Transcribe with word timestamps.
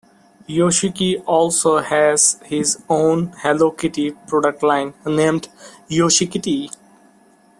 Yoshiki 0.49 1.21
also 1.27 1.77
has 1.77 2.39
his 2.45 2.81
own 2.89 3.31
Hello 3.43 3.69
Kitty 3.69 4.09
product 4.25 4.63
line, 4.63 4.95
named 5.05 5.47
"Yoshikitty". 5.91 6.71